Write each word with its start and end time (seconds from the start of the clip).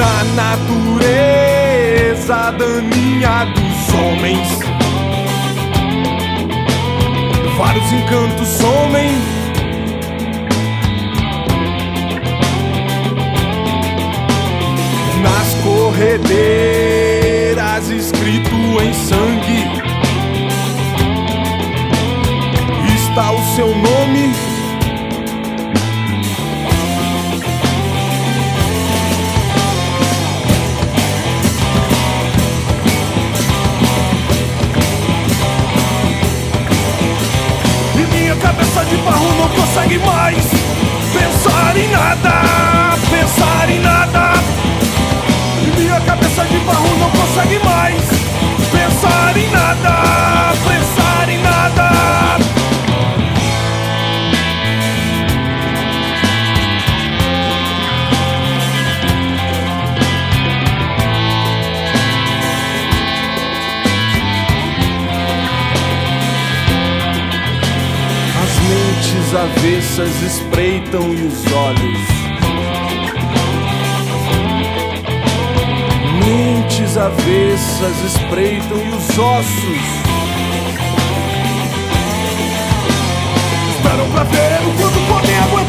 a 0.00 0.24
natureza 0.34 1.04
daninha 2.58 3.44
dos 3.54 3.94
homens. 3.94 4.58
Vários 7.56 7.92
encantos 7.92 8.48
somem. 8.48 9.12
Nas 15.22 15.54
corredeiras 15.62 17.88
escrito 17.88 18.56
em 18.82 18.92
sangue 18.92 19.84
está 23.14 23.30
o 23.30 23.40
seu 23.54 23.68
nome. 23.68 24.53
Consegue 39.84 39.98
mais. 39.98 40.46
Pensar 41.12 41.76
em 41.76 41.88
nada, 41.88 42.13
mentes 69.34 69.40
avessas 69.40 70.22
espreitam 70.22 71.12
e 71.12 71.22
os 71.26 71.52
olhos. 71.52 71.98
Mentes 76.24 76.96
avessas 76.96 78.04
espreitam 78.04 78.78
e 78.78 78.88
os 78.90 79.18
ossos. 79.18 79.84
Esperam 83.76 84.10
pra 84.12 84.24
ver 84.24 84.68
o 84.68 84.72
quanto 84.80 85.00
podem 85.08 85.38
aguentar. 85.38 85.63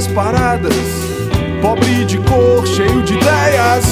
Pedras 0.00 0.06
paradas, 0.08 0.74
pobre 1.60 2.04
de 2.06 2.18
cor, 2.18 2.66
cheio 2.66 3.02
de 3.02 3.14
ideias. 3.14 3.84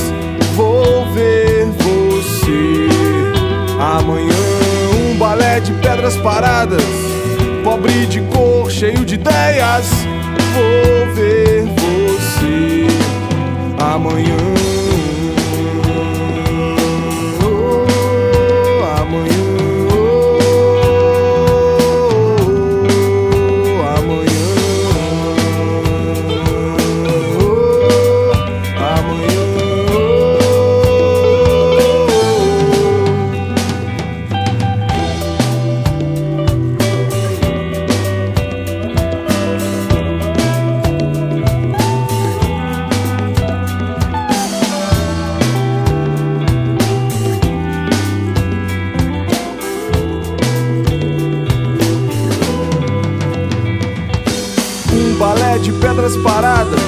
Vou 0.54 1.04
ver 1.12 1.66
você 1.66 2.88
amanhã. 3.78 4.32
Um 4.94 5.18
balé 5.18 5.60
de 5.60 5.72
pedras 5.74 6.16
paradas, 6.16 6.82
pobre 7.62 8.06
de 8.06 8.20
cor, 8.22 8.70
cheio 8.70 9.04
de 9.04 9.14
ideias. 9.16 9.90
Vou 10.54 11.14
ver 11.14 11.64
você 11.64 12.86
amanhã. 13.78 14.47
Pedras 56.08 56.16
paradas, 56.22 56.80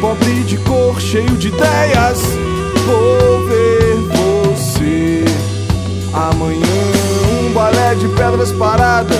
pobre 0.00 0.42
de 0.42 0.56
cor, 0.58 1.00
cheio 1.00 1.36
de 1.36 1.48
ideias. 1.48 2.22
Vou 2.86 3.46
ver 3.46 3.96
você 4.10 5.24
amanhã. 6.12 6.60
Um 7.30 7.52
balé 7.52 7.94
de 7.94 8.08
pedras 8.08 8.50
paradas, 8.52 9.16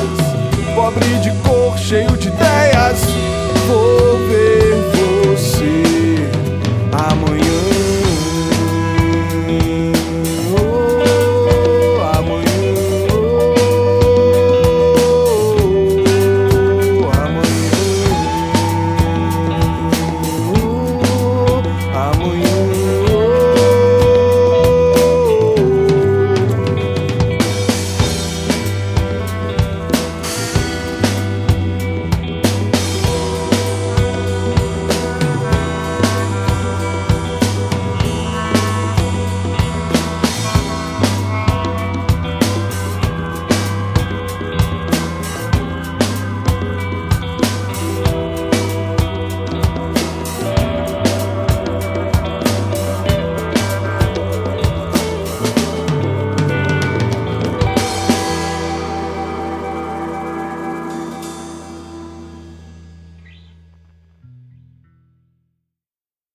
pobre 0.74 1.06
de 1.20 1.30
cor, 1.46 1.78
cheio 1.78 2.16
de 2.16 2.28
ideias. 2.28 3.00
Vou 3.68 4.11